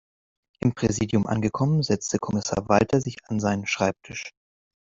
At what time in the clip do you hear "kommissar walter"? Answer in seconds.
2.17-2.99